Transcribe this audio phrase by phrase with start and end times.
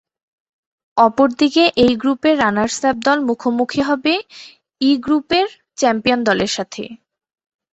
[0.97, 4.13] অপরদিকে এই গ্রুপের রানার্স-আপ দল মুখোমুখি হবে
[4.81, 5.47] ই গ্রুপের
[5.77, 6.83] চ্যাম্পিয়ন দলের সাথে।